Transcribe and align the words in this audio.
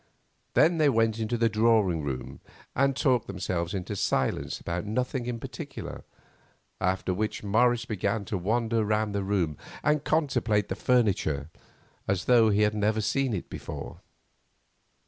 Then 0.55 0.79
they 0.79 0.89
went 0.89 1.19
into 1.19 1.37
the 1.37 1.47
drawing 1.47 2.01
room 2.01 2.39
and 2.75 2.95
talked 2.95 3.27
themselves 3.27 3.75
into 3.75 3.95
silence 3.95 4.59
about 4.59 4.83
nothing 4.87 5.27
in 5.27 5.39
particular, 5.39 6.03
after 6.79 7.13
which 7.13 7.43
Morris 7.43 7.85
began 7.85 8.25
to 8.25 8.35
wander 8.39 8.83
round 8.83 9.13
the 9.13 9.23
room 9.23 9.57
and 9.83 10.03
contemplate 10.03 10.69
the 10.69 10.75
furniture 10.75 11.51
as 12.07 12.25
though 12.25 12.49
he 12.49 12.63
had 12.63 12.73
never 12.73 12.99
seen 12.99 13.31
it 13.35 13.47
before. 13.47 14.01